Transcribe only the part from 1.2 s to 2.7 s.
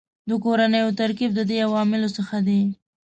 د دې عواملو څخه دی